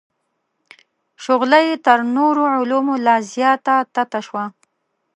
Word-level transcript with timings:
شغله 1.23 1.59
یې 1.67 1.75
تر 1.85 1.99
نورو 2.15 2.43
علومو 2.55 2.95
لا 3.05 3.15
زیاته 3.33 3.75
تته 3.95 4.19
شوه. 4.27 4.43